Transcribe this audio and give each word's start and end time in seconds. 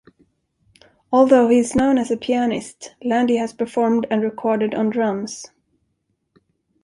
Although 1.13 1.49
he 1.49 1.59
is 1.59 1.75
known 1.75 1.99
as 1.99 2.09
a 2.09 2.17
pianist, 2.17 2.95
Lande 3.03 3.37
has 3.37 3.53
performed 3.53 4.07
and 4.09 4.23
recorded 4.23 4.73
on 4.73 4.89
drums. 4.89 5.45